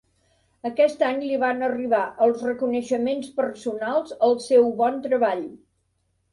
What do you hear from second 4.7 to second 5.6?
bon treball.